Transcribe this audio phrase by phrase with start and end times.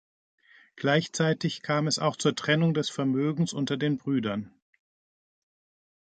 [0.77, 4.51] Gleichzeitig kam es auch zur Trennung des Vermögens unter den Brüdern.